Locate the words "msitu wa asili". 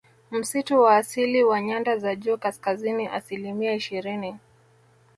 0.31-1.43